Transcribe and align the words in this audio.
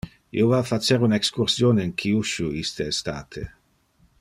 Io 0.37 0.45
va 0.51 0.61
facer 0.69 0.97
un 1.07 1.13
excursion 1.17 1.83
in 1.85 1.93
Kyushu 2.03 2.49
iste 2.63 2.89
estate. 2.95 3.45